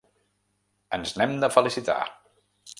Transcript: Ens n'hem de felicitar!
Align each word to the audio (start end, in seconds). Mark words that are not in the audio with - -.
Ens 0.99 1.13
n'hem 1.21 1.37
de 1.45 1.53
felicitar! 1.59 2.01